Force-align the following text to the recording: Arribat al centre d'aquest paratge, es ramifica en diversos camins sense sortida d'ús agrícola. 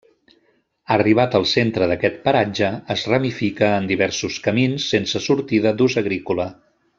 Arribat 0.93 1.35
al 1.39 1.43
centre 1.51 1.89
d'aquest 1.91 2.17
paratge, 2.23 2.69
es 2.95 3.03
ramifica 3.13 3.69
en 3.83 3.85
diversos 3.95 4.39
camins 4.49 4.89
sense 4.95 5.23
sortida 5.27 5.75
d'ús 5.83 5.99
agrícola. 6.05 6.49